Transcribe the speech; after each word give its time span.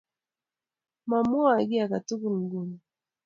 Mamwoe 1.09 1.59
kiy 1.69 1.81
ake 1.83 1.99
tugul 2.07 2.35
nguni. 2.43 2.77